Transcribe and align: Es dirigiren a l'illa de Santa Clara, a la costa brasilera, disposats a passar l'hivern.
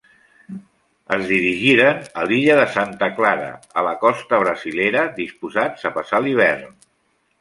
Es 1.17 1.25
dirigiren 1.31 1.99
a 2.21 2.23
l'illa 2.31 2.55
de 2.59 2.65
Santa 2.77 3.09
Clara, 3.19 3.51
a 3.83 3.85
la 3.89 3.93
costa 4.07 4.41
brasilera, 4.45 5.05
disposats 5.21 5.87
a 5.91 5.93
passar 5.99 6.23
l'hivern. 6.27 6.79